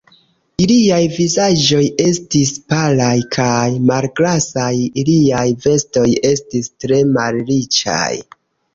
Iliaj 0.63 1.01
vizaĝoj 1.17 1.81
estis 2.05 2.55
palaj 2.73 3.11
kaj 3.37 3.69
malgrasaj, 3.93 4.73
iliaj 5.05 5.47
vestoj 5.69 6.09
estis 6.35 6.75
tre 6.81 7.07
malriĉaj. 7.17 8.13